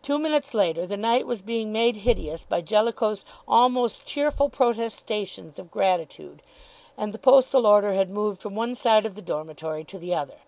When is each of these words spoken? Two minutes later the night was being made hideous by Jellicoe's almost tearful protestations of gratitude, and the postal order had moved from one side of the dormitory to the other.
Two 0.00 0.18
minutes 0.18 0.54
later 0.54 0.86
the 0.86 0.96
night 0.96 1.26
was 1.26 1.42
being 1.42 1.72
made 1.72 1.96
hideous 1.96 2.42
by 2.42 2.62
Jellicoe's 2.62 3.22
almost 3.46 4.08
tearful 4.08 4.48
protestations 4.48 5.58
of 5.58 5.70
gratitude, 5.70 6.40
and 6.96 7.12
the 7.12 7.18
postal 7.18 7.66
order 7.66 7.92
had 7.92 8.08
moved 8.08 8.40
from 8.40 8.54
one 8.54 8.74
side 8.74 9.04
of 9.04 9.14
the 9.14 9.20
dormitory 9.20 9.84
to 9.84 9.98
the 9.98 10.14
other. 10.14 10.38